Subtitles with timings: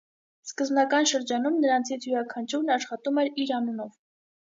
[0.51, 3.93] Սկբնական շրջանում նրանցից յուրաքանչյուրն աշխատում էր իր անունով։